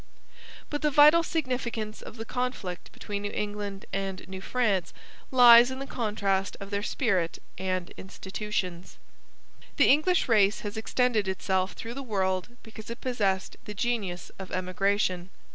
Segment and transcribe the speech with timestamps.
[0.71, 4.95] But the vital significance of the conflict between New England and New France
[5.29, 8.97] lies in the contrast of their spirit and institutions.
[9.77, 14.49] The English race has extended itself through the world because it possessed the genius of
[14.51, 15.29] emigration.